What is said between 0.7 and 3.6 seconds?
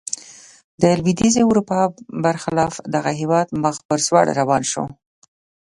د لوېدیځې اروپا برخلاف دغه هېواد